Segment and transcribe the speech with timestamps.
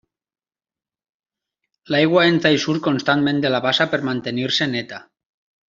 [1.95, 5.07] L'aigua entra i surt constantment de la bassa per mantenir-se neta.